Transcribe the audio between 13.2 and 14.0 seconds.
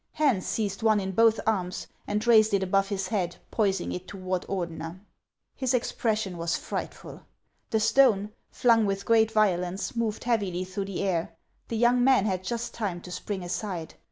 aside.